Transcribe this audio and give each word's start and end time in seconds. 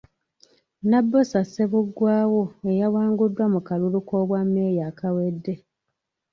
Nabbosa 0.89 1.39
Ssebuggwawo 1.45 2.43
eyawanguddwa 2.71 3.45
mu 3.53 3.59
kalulu 3.67 3.99
k’obwammeeya 4.07 4.83
akawedde. 4.91 5.53